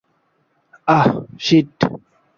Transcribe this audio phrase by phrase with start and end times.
[0.87, 1.09] আহ,
[1.39, 1.77] sheet.